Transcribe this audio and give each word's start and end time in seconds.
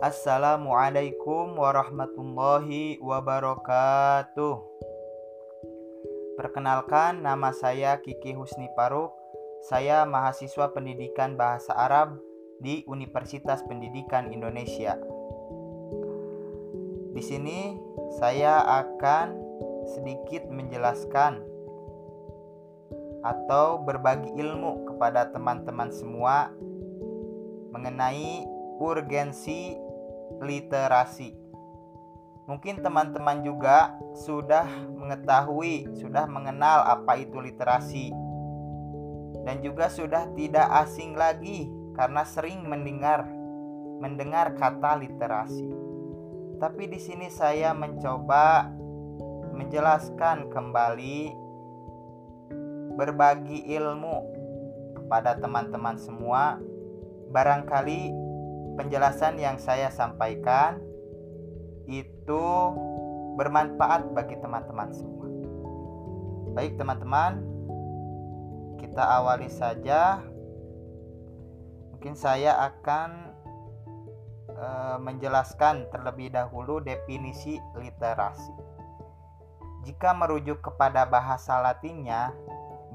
Assalamualaikum 0.00 1.60
warahmatullahi 1.60 2.96
wabarakatuh. 3.04 4.56
Perkenalkan, 6.40 7.20
nama 7.20 7.52
saya 7.52 8.00
Kiki 8.00 8.32
Husni 8.32 8.72
Paruk. 8.72 9.12
Saya 9.68 10.08
mahasiswa 10.08 10.72
pendidikan 10.72 11.36
bahasa 11.36 11.76
Arab 11.76 12.16
di 12.64 12.80
Universitas 12.88 13.60
Pendidikan 13.60 14.32
Indonesia. 14.32 14.96
Di 17.12 17.20
sini 17.20 17.76
saya 18.16 18.64
akan 18.80 19.36
sedikit 19.84 20.48
menjelaskan 20.48 21.44
atau 23.20 23.84
berbagi 23.84 24.32
ilmu 24.32 24.88
kepada 24.88 25.28
teman-teman 25.28 25.92
semua 25.92 26.48
mengenai 27.68 28.48
urgensi 28.80 29.89
literasi. 30.38 31.34
Mungkin 32.46 32.82
teman-teman 32.82 33.42
juga 33.42 33.94
sudah 34.26 34.66
mengetahui, 34.94 35.90
sudah 35.98 36.26
mengenal 36.26 36.82
apa 36.82 37.18
itu 37.18 37.38
literasi, 37.38 38.10
dan 39.46 39.62
juga 39.62 39.90
sudah 39.90 40.30
tidak 40.34 40.66
asing 40.86 41.14
lagi 41.14 41.70
karena 41.94 42.22
sering 42.26 42.66
mendengar 42.66 43.26
mendengar 44.00 44.56
kata 44.56 44.98
literasi. 44.98 45.70
Tapi 46.58 46.88
di 46.90 47.00
sini 47.00 47.28
saya 47.30 47.72
mencoba 47.72 48.68
menjelaskan 49.54 50.48
kembali 50.52 51.32
berbagi 52.96 53.64
ilmu 53.76 54.16
kepada 54.96 55.36
teman-teman 55.38 55.96
semua. 55.96 56.60
Barangkali 57.30 58.29
penjelasan 58.80 59.36
yang 59.36 59.60
saya 59.60 59.92
sampaikan 59.92 60.80
itu 61.84 62.44
bermanfaat 63.36 64.16
bagi 64.16 64.40
teman-teman 64.40 64.88
semua. 64.96 65.28
Baik, 66.56 66.80
teman-teman, 66.80 67.44
kita 68.80 69.04
awali 69.04 69.52
saja. 69.52 70.24
Mungkin 71.92 72.16
saya 72.16 72.72
akan 72.72 73.10
e, 74.48 74.68
menjelaskan 75.04 75.92
terlebih 75.92 76.32
dahulu 76.32 76.80
definisi 76.80 77.60
literasi. 77.76 78.56
Jika 79.84 80.16
merujuk 80.16 80.64
kepada 80.64 81.04
bahasa 81.04 81.60
Latinnya, 81.60 82.32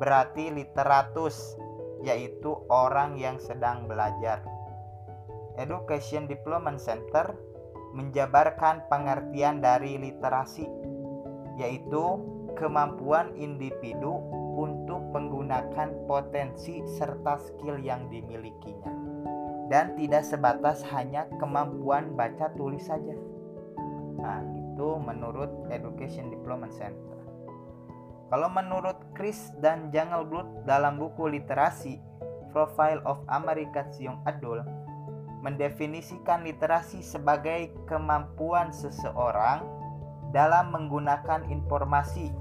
berarti 0.00 0.48
literatus, 0.48 1.60
yaitu 2.00 2.56
orang 2.72 3.20
yang 3.20 3.36
sedang 3.36 3.84
belajar. 3.84 4.53
Education 5.56 6.26
Development 6.26 6.78
Center 6.78 7.34
menjabarkan 7.94 8.90
pengertian 8.90 9.62
dari 9.62 9.94
literasi, 9.94 10.66
yaitu 11.62 12.18
kemampuan 12.58 13.30
individu 13.38 14.18
untuk 14.54 15.02
menggunakan 15.14 16.06
potensi 16.10 16.82
serta 16.98 17.38
skill 17.38 17.78
yang 17.78 18.10
dimilikinya, 18.10 18.90
dan 19.70 19.94
tidak 19.94 20.26
sebatas 20.26 20.82
hanya 20.90 21.30
kemampuan 21.38 22.18
baca 22.18 22.50
tulis 22.58 22.82
saja. 22.86 23.14
Nah, 24.18 24.42
itu 24.54 24.88
menurut 24.98 25.50
Education 25.70 26.34
Development 26.34 26.74
Center. 26.74 27.14
Kalau 28.34 28.50
menurut 28.50 28.98
Chris 29.14 29.54
dan 29.62 29.94
Jungle 29.94 30.26
Blood 30.26 30.48
dalam 30.66 30.98
buku 30.98 31.30
literasi 31.30 32.02
Profile 32.50 33.02
of 33.06 33.22
American 33.30 33.86
Young 33.98 34.18
Adult 34.26 34.66
mendefinisikan 35.44 36.40
literasi 36.40 37.04
sebagai 37.04 37.68
kemampuan 37.84 38.72
seseorang 38.72 39.60
dalam 40.32 40.72
menggunakan 40.72 41.44
informasi 41.52 42.32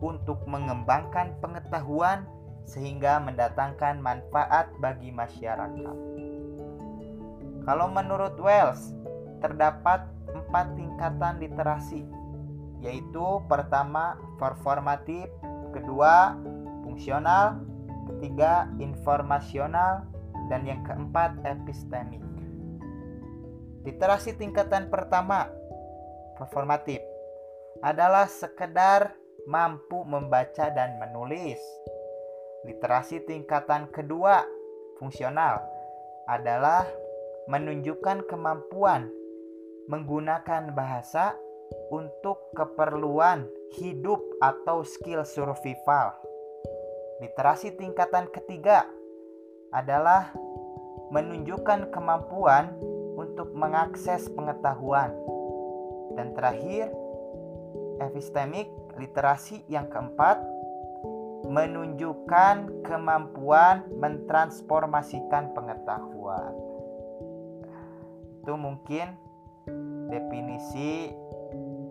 untuk 0.00 0.40
mengembangkan 0.48 1.36
pengetahuan 1.44 2.24
sehingga 2.64 3.20
mendatangkan 3.20 4.00
manfaat 4.00 4.72
bagi 4.80 5.12
masyarakat. 5.12 5.96
Kalau 7.68 7.92
menurut 7.92 8.40
Wells, 8.40 8.96
terdapat 9.44 10.08
empat 10.32 10.74
tingkatan 10.80 11.38
literasi, 11.38 12.02
yaitu 12.80 13.26
pertama 13.52 14.16
performatif, 14.40 15.28
kedua 15.76 16.34
fungsional, 16.88 17.60
ketiga 18.08 18.70
informasional, 18.80 20.08
dan 20.48 20.64
yang 20.64 20.80
keempat 20.86 21.36
epistemik. 21.44 22.35
Literasi 23.86 24.34
tingkatan 24.34 24.90
pertama, 24.90 25.46
performatif, 26.34 26.98
adalah 27.86 28.26
sekedar 28.26 29.14
mampu 29.46 30.02
membaca 30.02 30.66
dan 30.74 30.98
menulis. 30.98 31.62
Literasi 32.66 33.22
tingkatan 33.22 33.86
kedua, 33.94 34.42
fungsional, 34.98 35.62
adalah 36.26 36.82
menunjukkan 37.46 38.26
kemampuan 38.26 39.06
menggunakan 39.86 40.74
bahasa 40.74 41.38
untuk 41.94 42.50
keperluan 42.58 43.46
hidup 43.78 44.18
atau 44.42 44.82
skill 44.82 45.22
survival. 45.22 46.10
Literasi 47.22 47.78
tingkatan 47.78 48.26
ketiga 48.34 48.82
adalah 49.70 50.34
menunjukkan 51.14 51.94
kemampuan 51.94 52.74
untuk 53.16 53.56
mengakses 53.56 54.28
pengetahuan. 54.30 55.16
Dan 56.12 56.36
terakhir, 56.36 56.92
epistemik 57.98 58.68
literasi 59.00 59.64
yang 59.72 59.88
keempat 59.88 60.40
menunjukkan 61.48 62.84
kemampuan 62.84 63.88
mentransformasikan 63.96 65.56
pengetahuan. 65.56 66.52
Itu 68.44 68.54
mungkin 68.56 69.16
definisi 70.12 71.10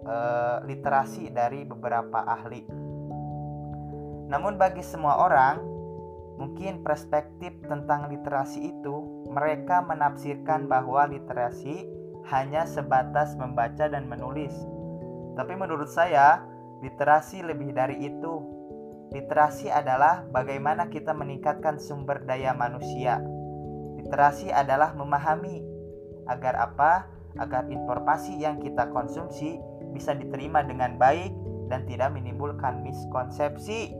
uh, 0.08 0.64
literasi 0.64 1.30
dari 1.34 1.68
beberapa 1.68 2.24
ahli. 2.24 2.64
Namun 4.26 4.58
bagi 4.58 4.82
semua 4.82 5.22
orang, 5.22 5.62
mungkin 6.36 6.84
perspektif 6.84 7.56
tentang 7.64 8.10
literasi 8.12 8.74
itu 8.76 9.15
mereka 9.36 9.84
menafsirkan 9.84 10.72
bahwa 10.72 11.12
literasi 11.12 11.84
hanya 12.32 12.64
sebatas 12.64 13.36
membaca 13.36 13.92
dan 13.92 14.08
menulis. 14.08 14.56
Tapi 15.36 15.54
menurut 15.60 15.92
saya, 15.92 16.40
literasi 16.80 17.44
lebih 17.44 17.76
dari 17.76 18.00
itu. 18.08 18.34
Literasi 19.12 19.68
adalah 19.68 20.24
bagaimana 20.32 20.88
kita 20.88 21.12
meningkatkan 21.12 21.76
sumber 21.78 22.24
daya 22.24 22.56
manusia. 22.56 23.20
Literasi 24.00 24.56
adalah 24.56 24.96
memahami 24.96 25.60
agar 26.32 26.56
apa? 26.56 27.12
Agar 27.36 27.68
informasi 27.68 28.40
yang 28.40 28.64
kita 28.64 28.88
konsumsi 28.96 29.60
bisa 29.92 30.16
diterima 30.16 30.64
dengan 30.64 30.96
baik 30.96 31.36
dan 31.68 31.84
tidak 31.84 32.16
menimbulkan 32.16 32.80
miskonsepsi 32.80 33.92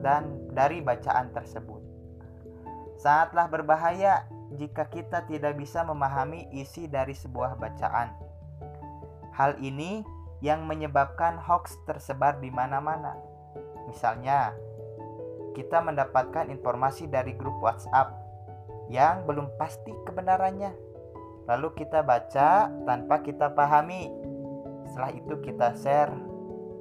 dan 0.00 0.32
dari 0.56 0.80
bacaan 0.80 1.28
tersebut. 1.36 1.80
Sangatlah 2.96 3.52
berbahaya 3.52 4.24
jika 4.58 4.90
kita 4.90 5.26
tidak 5.30 5.54
bisa 5.58 5.86
memahami 5.86 6.50
isi 6.50 6.90
dari 6.90 7.14
sebuah 7.14 7.54
bacaan. 7.58 8.10
Hal 9.34 9.58
ini 9.62 10.02
yang 10.42 10.66
menyebabkan 10.66 11.38
hoax 11.38 11.76
tersebar 11.86 12.40
di 12.42 12.50
mana-mana. 12.50 13.14
Misalnya, 13.86 14.56
kita 15.54 15.82
mendapatkan 15.84 16.48
informasi 16.48 17.06
dari 17.06 17.36
grup 17.36 17.60
WhatsApp 17.60 18.16
yang 18.90 19.22
belum 19.28 19.54
pasti 19.54 19.94
kebenarannya. 20.02 20.74
Lalu 21.46 21.68
kita 21.78 22.02
baca 22.02 22.70
tanpa 22.86 23.22
kita 23.22 23.54
pahami. 23.54 24.10
Setelah 24.90 25.12
itu 25.14 25.34
kita 25.42 25.78
share 25.78 26.14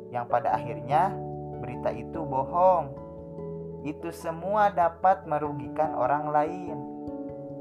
yang 0.09 0.25
pada 0.25 0.57
akhirnya 0.57 1.13
berita 1.61 1.93
itu 1.93 2.21
bohong. 2.25 2.93
Itu 3.85 4.09
semua 4.11 4.73
dapat 4.73 5.23
merugikan 5.29 5.95
orang 5.95 6.33
lain. 6.33 6.98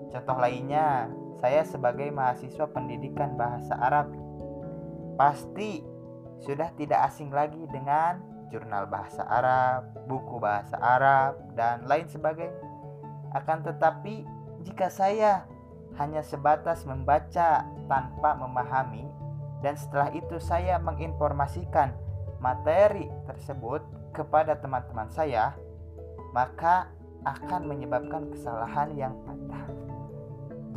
Contoh 0.09 0.39
lainnya, 0.41 1.13
saya 1.39 1.63
sebagai 1.63 2.09
mahasiswa 2.11 2.67
pendidikan 2.71 3.39
bahasa 3.39 3.77
Arab 3.79 4.11
pasti 5.19 5.83
sudah 6.43 6.71
tidak 6.79 7.11
asing 7.11 7.35
lagi 7.35 7.59
dengan 7.69 8.23
jurnal 8.49 8.89
bahasa 8.89 9.27
Arab, 9.27 9.93
buku 10.09 10.41
bahasa 10.41 10.79
Arab, 10.81 11.37
dan 11.53 11.85
lain 11.85 12.09
sebagainya. 12.09 12.55
Akan 13.37 13.61
tetapi, 13.61 14.25
jika 14.65 14.89
saya 14.89 15.45
hanya 16.01 16.25
sebatas 16.25 16.87
membaca 16.89 17.67
tanpa 17.91 18.31
memahami, 18.39 19.05
dan 19.61 19.75
setelah 19.75 20.09
itu 20.15 20.39
saya 20.39 20.79
menginformasikan 20.79 21.93
materi 22.39 23.11
tersebut 23.27 23.83
kepada 24.15 24.57
teman-teman 24.57 25.11
saya, 25.11 25.53
maka 26.31 26.89
akan 27.27 27.67
menyebabkan 27.67 28.31
kesalahan 28.31 28.95
yang 28.95 29.15
fatal. 29.27 29.88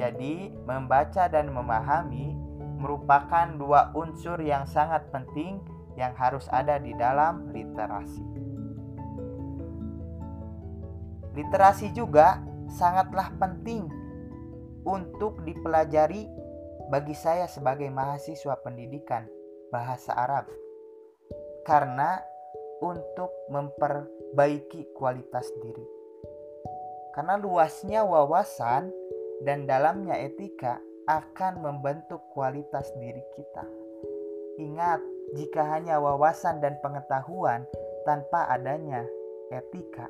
Jadi, 0.01 0.50
membaca 0.65 1.30
dan 1.30 1.53
memahami 1.53 2.33
merupakan 2.81 3.45
dua 3.53 3.94
unsur 3.94 4.42
yang 4.42 4.65
sangat 4.65 5.06
penting 5.13 5.62
yang 5.94 6.18
harus 6.18 6.50
ada 6.50 6.81
di 6.81 6.98
dalam 6.98 7.53
literasi. 7.53 8.25
Literasi 11.38 11.94
juga 11.94 12.42
sangatlah 12.65 13.30
penting 13.38 13.86
untuk 14.89 15.45
dipelajari 15.45 16.25
bagi 16.89 17.13
saya 17.13 17.45
sebagai 17.45 17.94
mahasiswa 17.94 18.57
pendidikan 18.65 19.30
bahasa 19.69 20.18
Arab. 20.18 20.50
Karena 21.62 22.18
untuk 22.81 23.30
memperbaiki 23.54 24.97
kualitas 24.97 25.45
diri. 25.62 25.86
Karena 27.13 27.38
luasnya 27.38 28.01
wawasan 28.01 29.00
dan 29.41 29.65
dalamnya 29.65 30.17
etika 30.21 30.77
akan 31.09 31.65
membentuk 31.65 32.21
kualitas 32.31 32.93
diri 33.01 33.21
kita. 33.33 33.65
Ingat, 34.61 35.01
jika 35.33 35.65
hanya 35.73 35.97
wawasan 35.97 36.61
dan 36.61 36.77
pengetahuan 36.85 37.65
tanpa 38.05 38.45
adanya 38.51 39.01
etika, 39.49 40.05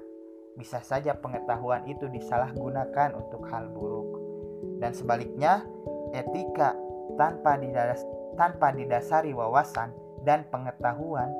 bisa 0.59 0.83
saja 0.83 1.15
pengetahuan 1.15 1.87
itu 1.87 2.11
disalahgunakan 2.11 3.15
untuk 3.15 3.47
hal 3.47 3.71
buruk. 3.71 4.19
Dan 4.83 4.91
sebaliknya, 4.91 5.63
etika 6.11 6.75
tanpa 7.15 7.55
didas 7.55 8.03
tanpa 8.35 8.71
didasari 8.71 9.35
wawasan 9.35 9.91
dan 10.23 10.47
pengetahuan, 10.51 11.31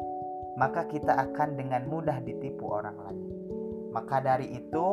maka 0.60 0.88
kita 0.88 1.16
akan 1.16 1.56
dengan 1.56 1.88
mudah 1.88 2.20
ditipu 2.24 2.72
orang 2.72 2.98
lain. 3.08 3.28
Maka 3.92 4.24
dari 4.24 4.52
itu, 4.56 4.88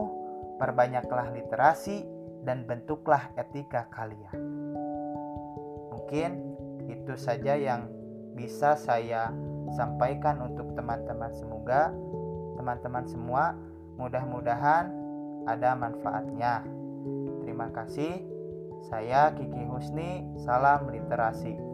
perbanyaklah 0.59 1.31
literasi 1.35 2.18
dan 2.43 2.65
bentuklah 2.67 3.31
etika 3.39 3.87
kalian. 3.91 4.37
Mungkin 5.95 6.31
itu 6.89 7.15
saja 7.19 7.59
yang 7.59 7.91
bisa 8.39 8.79
saya 8.79 9.35
sampaikan 9.75 10.41
untuk 10.41 10.73
teman-teman. 10.79 11.31
Semoga 11.35 11.93
teman-teman 12.57 13.05
semua 13.05 13.53
mudah-mudahan 13.99 14.89
ada 15.45 15.75
manfaatnya. 15.75 16.65
Terima 17.45 17.69
kasih. 17.75 18.23
Saya 18.89 19.35
Kiki 19.35 19.67
Husni, 19.67 20.23
salam 20.39 20.87
literasi. 20.89 21.68